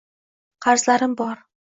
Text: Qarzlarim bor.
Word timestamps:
Qarzlarim 0.65 1.13
bor. 1.19 1.37